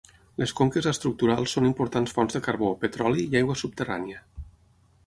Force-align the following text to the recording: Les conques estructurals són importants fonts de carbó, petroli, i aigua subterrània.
Les 0.43 0.53
conques 0.59 0.87
estructurals 0.91 1.53
són 1.57 1.67
importants 1.69 2.17
fonts 2.17 2.39
de 2.39 2.43
carbó, 2.49 2.73
petroli, 2.87 3.29
i 3.35 3.41
aigua 3.43 3.61
subterrània. 3.65 4.27